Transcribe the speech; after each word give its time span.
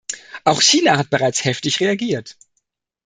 Auch 0.45 0.63
China 0.63 0.97
hat 0.97 1.11
bereits 1.11 1.45
heftig 1.45 1.79
reagiert. 1.79 2.35